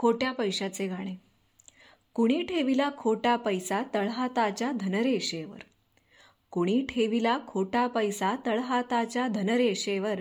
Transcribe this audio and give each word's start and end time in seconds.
खोट्या 0.00 0.32
पैशाचे 0.32 0.88
गाणे. 0.88 1.14
कुणी 2.14 2.42
ठेविला 2.42 2.90
खोटा 2.98 3.36
पैसा 3.36 3.82
तळहाताच्या 3.94 4.72
धनरेषेवर. 4.72 5.58
कुणी 6.50 6.86
ठेविला 6.88 7.38
खोटा 7.46 7.86
पैसा 7.86 8.36
तळहाताच्या 8.46 9.28
धनरेषेवर. 9.28 10.20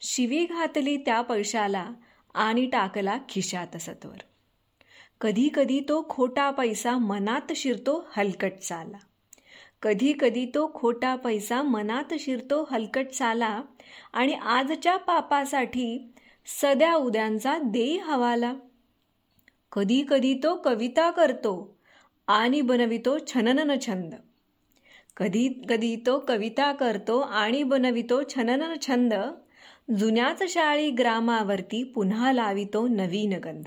शिवी 0.00 0.44
घातली 0.44 0.96
त्या 0.96 1.22
पैशाला 1.22 1.90
आणि 2.34 2.66
टाकला 2.66 3.18
खिशात 3.28 3.76
सत्वर. 3.76 4.16
कधी 5.20 5.48
कधी 5.54 5.80
तो 5.80 6.06
खोटा 6.08 6.50
पैसा 6.50 6.98
मनात 6.98 7.52
शिरतो 7.56 8.08
हलकट 8.16 8.52
चाला. 8.52 8.98
कधी 9.82 10.12
कधी 10.20 10.46
तो 10.46 10.70
खोटा 10.74 11.16
पैसा 11.16 11.62
मनात 11.62 12.14
शिरतो 12.18 12.68
हलकट 12.70 13.06
चाला 13.06 13.62
आणि 14.12 14.32
आजच्या 14.32 14.96
पापासाठी 14.96 16.12
सध्या 16.46 16.94
उद्यांचा 16.94 17.58
देई 17.58 17.98
हवाला. 17.98 18.54
कधी 19.72 20.04
कधी 20.08 20.34
तो 20.34 20.56
कविता 20.56 21.10
करतो 21.10 21.78
आणि 22.26 22.60
बनवितो 22.60 23.18
छननन 23.18 23.78
छंद. 23.86 24.14
कधी 25.16 25.48
कधी 25.68 25.96
तो 25.96 26.18
कविता 26.18 26.72
करतो 26.72 27.18
आणि 27.18 27.62
बनवितो 27.62 28.22
छननन 28.22 28.74
छंद. 28.82 29.14
जुन्याच 29.96 30.42
शाळी 30.48 30.90
ग्रामावरती 30.90 31.82
पुन्हा 31.84 32.32
लावितो 32.32 32.88
नवीन 32.88 33.32
गंध. 33.32 33.64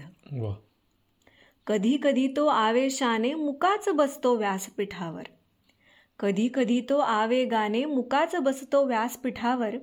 कधी 1.67 1.97
कधी 2.03 2.27
तो 2.27 2.45
आवेशाने 2.45 3.33
मुकाच 3.33 3.89
बसतो 3.89 4.35
व्यासपीठावर. 4.35 5.23
कधी 6.19 6.49
कधी 6.53 6.81
तो 6.89 6.97
आवेगाने 6.97 7.85
मुकाच 7.85 8.35
बसतो 8.35 8.85
व्यासपीठावर. 8.85 9.75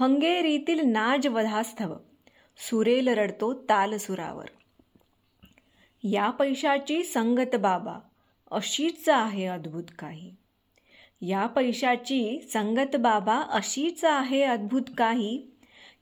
हंगेरीतील 0.00 0.80
नाज 0.80 1.26
वधास्थव 1.26 1.94
सुरेल 2.56 3.08
रडतो 3.08 3.54
तालसुरावर. 3.54 4.44
या 6.04 6.30
पैशाची 6.30 7.02
संगत 7.02 7.56
बाबा 7.56 7.98
अशीच 8.50 9.08
आहे 9.08 9.44
अद्भुत 9.44 9.84
काही. 9.98 10.32
या 11.20 11.46
पैशाची 11.46 12.40
संगत 12.52 12.96
बाबा 12.96 13.40
अशीच 13.40 14.04
आहे 14.04 14.42
अद्भुत 14.42 14.82
काही. 14.98 15.42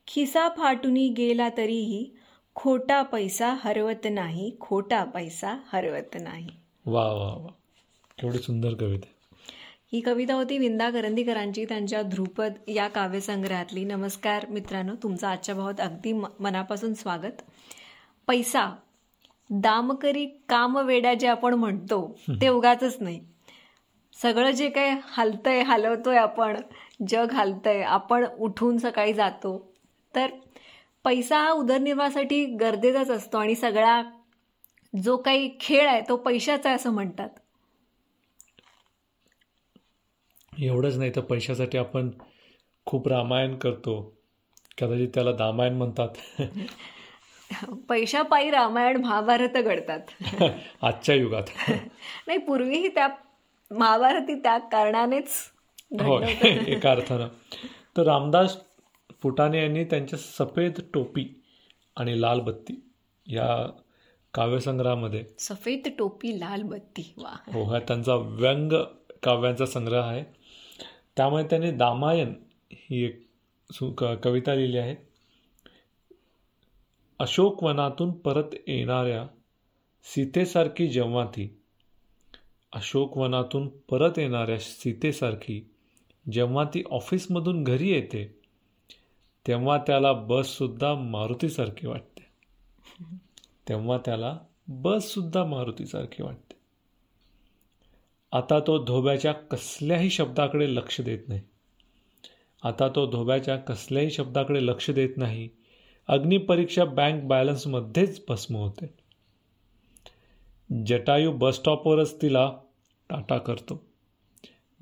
खिसा 0.06 0.48
फाटूनी 0.48 1.08
गेला 1.08 1.48
तरीही 1.56 2.11
खोटा 2.55 3.03
पैसा 3.03 3.55
हरवत 3.61 4.06
नाही 4.11 4.56
खोटा 4.61 5.05
पैसा 5.05 5.55
हरवत 5.73 6.17
नाही. 6.20 6.47
वा 6.86 7.12
वा 7.12 7.34
वा. 7.36 7.53
केवढी 8.19 8.39
सुंदर 8.39 8.75
कविता 8.75 9.06
ही 9.92 10.00
कविता 10.00 10.34
होती 10.34 10.58
विंदा 10.58 10.91
करंदीकरांची 10.91 11.64
त्यांच्या 11.64 12.03
ध्रुपद 12.03 12.53
या 12.69 12.89
काव्यसंग्रहातली. 12.89 13.84
नमस्कार 13.84 14.47
मित्रांनो 14.47 14.95
तुमचं 15.03 15.27
आजच्या 15.27 15.55
भावात 15.55 15.80
अगदी 15.80 16.12
म- 16.12 16.27
मनापासून 16.41 16.95
स्वागत. 16.95 17.42
पैसा 18.27 18.77
दामकरी 19.61 20.27
कामवेड्या 20.48 21.14
जे 21.14 21.27
आपण 21.27 21.55
म्हणतो 21.55 22.17
ते 22.41 22.48
उगाच 22.48 22.97
नाही. 23.00 23.20
सगळं 24.22 24.50
जे 24.50 24.70
काही 24.70 24.97
हलतंय 25.05 25.62
हलवतोय 25.62 26.17
आपण 26.17 26.56
जग 27.08 27.33
हलतंय 27.33 27.83
आपण 27.83 28.25
उठून 28.39 28.78
सकाळी 28.78 29.12
जातो. 29.12 29.73
तर 30.14 30.30
पैसा 31.05 31.39
हा 31.39 31.50
उदरनिर्वाहासाठी 31.50 32.45
गरजेचाच 32.45 33.11
असतो 33.11 33.39
आणि 33.39 33.55
सगळा 33.55 34.03
जो 35.03 35.17
काही 35.17 35.56
खेळ 35.61 35.89
आहे 35.89 36.00
तो 36.08 36.17
पैशाचा 36.17 36.69
आहे 36.69 36.77
असं 36.77 36.91
म्हणतात. 36.91 37.28
एवढंच 40.58 40.97
नाही 40.97 41.11
तर 41.17 41.20
पैशासाठी 41.20 41.78
आपण 41.78 42.11
खूप 42.86 43.08
रामायण 43.08 43.58
करतो. 43.58 44.17
कदाचित 44.80 45.08
त्याला 45.14 45.33
दामायण 45.33 45.75
म्हणतात. 45.75 46.08
पैशापायी 47.89 48.50
रामायण 48.50 48.97
महाभारत 48.97 49.58
घडतात. 49.58 50.01
आजच्या 50.83 51.14
युगात. 51.14 51.42
नाही 52.27 52.39
पूर्वीही 52.39 52.89
त्या 52.89 53.08
महाभारती 53.70 54.35
त्या 54.35 54.58
कारणानेच 54.58 55.29
हो 56.01 56.14
होतं. 56.14 56.27
एका 56.67 56.90
अर्थानं. 56.90 57.29
तर 57.96 58.02
रामदास 58.02 58.57
फुटाणे 59.23 59.63
यांनी 59.63 59.85
त्यांच्या 59.85 60.18
सफेद 60.18 60.73
टोपी 60.95 61.42
आणि 61.96 62.20
लाल 62.20 62.40
बत्ती 62.40 62.90
या 63.27 63.70
काव्यसंग्रहामध्ये 64.34 65.24
सफेद 65.39 65.89
टोपी 65.98 66.40
लाल 66.40 66.63
बत्ती 66.63 67.14
वा 67.17 67.36
हो 67.52 67.64
हा 67.64 67.79
त्यांचा 67.79 68.14
व्यंग 68.14 68.73
काव्यांचा 69.23 69.67
संग्रह 69.67 70.02
आहे. 70.02 70.24
त्यामुळे 71.17 71.45
त्यांनी 71.45 71.70
दामायन 71.70 72.34
ही 72.73 73.05
एक 73.05 73.27
कविता 74.24 74.55
लिहिली 74.55 74.79
आहे. 74.79 75.11
अशोकवनातून 77.22 78.12
परत 78.12 78.55
येणाऱ्या 78.66 79.27
सीतेसारखी 80.05 80.88
जेव्हा 80.88 81.24
ती 81.24 81.60
अशोकवनातून 82.72 83.68
परत 83.68 84.18
येणाऱ्या 84.18 84.58
सीतेसारखी 84.58 85.70
जेव्हा 86.33 86.64
ती 86.64 86.83
ऑफिसमधून 86.90 87.64
घरी 87.64 87.90
येते 87.90 88.38
तेव्हा 89.46 89.78
त्याला 89.78 90.12
बससुद्धा 90.12 90.94
मारुतीसारखी 90.94 91.86
वाटते. 91.86 92.27
तेव्हा 93.68 93.98
त्याला 93.98 94.39
बससुद्धा 94.68 95.44
मारुतीसारखी 95.44 96.22
वाटते. 96.22 96.54
आता 98.33 98.60
तो 98.60 98.84
धोब्याच्या 98.84 99.33
कसल्याही 99.33 100.10
शब्दाकडे 100.10 100.74
लक्ष 100.74 101.00
देत 101.00 101.18
नाही. 101.28 101.40
आता 102.62 102.89
तो 102.89 103.10
धोब्याच्या 103.10 103.56
कसल्याही 103.56 104.10
शब्दाकडे 104.10 104.66
लक्ष 104.66 104.90
देत 104.90 105.10
नाही. 105.16 105.48
अग्निपरीक्षा 106.07 106.85
बँक 106.85 107.24
बॅलन्समध्येच 107.24 108.24
भस्म 108.29 108.57
होते. 108.57 108.95
जटायू 110.86 111.33
बसस्टॉपवरच 111.33 112.23
तिला 112.23 112.52
टाटा 113.08 113.39
करतो. 113.39 113.85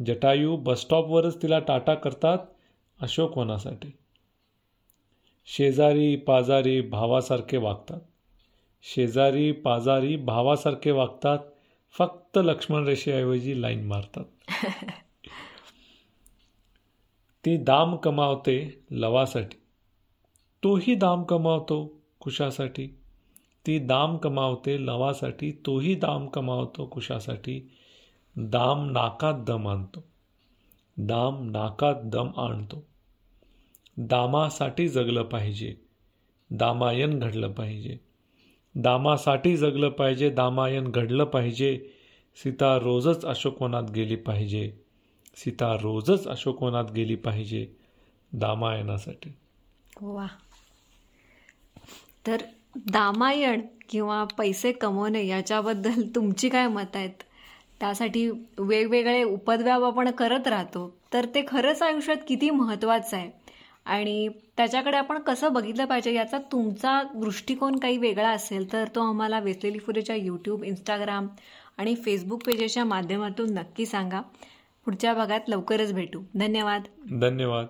जटायू 0.07 0.57
बसस्टॉपवरच 0.57 1.43
तिला 1.43 1.59
टाटा 1.59 1.95
करतात 1.95 2.39
अशोकवनासाठी 3.01 3.93
शेजारी 5.47 6.17
पाजारी 6.17 6.81
भावासारखे 6.81 7.57
वागतात. 7.57 8.01
शेजारी 8.83 9.53
पाजारी 9.53 10.17
भावासारखे 10.17 10.91
वागतात 10.91 11.39
फक्त 11.99 12.39
लक्ष्मण 12.39 12.85
रेषेऐवजी 12.85 13.63
लाईन 13.63 13.87
मारतात. 13.87 14.25
ती 17.45 17.57
दाम 17.57 17.97
कमावते 17.97 18.85
लवासाठी. 18.91 19.57
तोही 20.65 20.95
दाम 20.95 21.23
कमावतो 21.23 21.93
कुशासाठी. 22.21 22.87
ती 23.67 23.79
दाम 23.79 24.17
कमावते 24.17 24.87
लवासाठी 24.87 25.53
तोही 25.67 25.95
दाम 25.95 26.27
कमावतो 26.27 26.87
कुशासाठी. 26.87 27.71
दाम 28.37 28.91
नाकात 28.91 29.35
दम 29.35 29.69
आणतो. 29.69 30.05
दाम 30.97 31.51
नाकात 31.51 31.95
दम 32.05 32.29
आणतो. 32.37 32.87
दामासाठी 33.97 34.89
जगलं 34.89 35.23
पाहिजे. 35.23 35.77
दामायन 36.51 37.19
घडलं 37.19 37.53
पाहिजे. 37.53 37.99
दामासाठी 38.75 39.57
जगलं 39.57 39.89
पाहिजे 39.89 40.31
दामायन 40.31 40.85
घडलं 40.85 41.25
पाहिजे. 41.25 41.91
सीता 42.37 42.77
रोजच 42.77 43.25
अशोकवनात 43.25 43.91
गेली 43.91 44.17
पाहिजे. 44.17 44.73
सीता 45.37 45.75
रोजच 45.75 46.29
अशोकवनात 46.29 46.85
गेली 46.93 47.15
पाहिजे 47.15 47.67
दामायनासाठी. 48.33 49.31
वा. 50.01 50.27
तर 52.27 52.37
दामायण 52.77 53.61
किंवा 53.91 54.25
पैसे 54.25 54.73
कमवणे 54.73 55.27
याच्याबद्दल 55.27 56.03
तुमची 56.15 56.49
काय 56.49 56.69
मत 56.69 56.97
आहेत? 56.97 57.11
त्यासाठी 57.81 58.31
वेगवेगळे 58.59 59.23
उपद्व्याप 59.23 59.83
आपण 59.83 60.11
करत 60.11 60.49
राहतो. 60.49 60.97
तर 61.13 61.27
ते 61.35 61.45
खरंच 61.49 61.83
आयुष्यात 61.83 62.17
किती 62.29 62.51
महत्त्वाचं 62.51 63.17
आहे? 63.17 63.31
आणि 63.85 64.29
त्याच्याकडे 64.29 64.97
आपण 64.97 65.19
कसं 65.19 65.53
बघितलं 65.53 65.85
पाहिजे 65.85 66.15
याचा 66.15 66.39
तुमचा 66.39 67.03
दृष्टिकोन 67.15 67.77
काही 67.77 67.97
वेगळा 67.97 68.31
असेल 68.31 68.73
तर 68.73 68.85
तो 68.95 69.09
आम्हाला 69.09 69.41
वेचलेली 69.41 69.79
फुलेच्या 69.79 70.17
यूट्यूब 70.17 70.65
इंस्टाग्राम 70.65 71.27
आणि 71.79 71.95
फेसबुक 71.95 72.43
पेजेसच्या 72.43 72.85
माध्यमातून 72.85 73.55
नक्की 73.55 73.87
सांगा. 73.87 74.21
पुढच्या 74.85 75.15
भागात 75.15 75.41
लवकरच 75.49 75.93
भेटू. 75.93 76.21
धन्यवाद. 76.35 76.83
धन्यवाद. 77.21 77.67